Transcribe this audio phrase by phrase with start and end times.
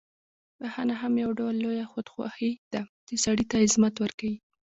[0.59, 4.35] بخښنه هم یو ډول لویه خودخواهي ده، چې سړی ته عظمت ورکوي.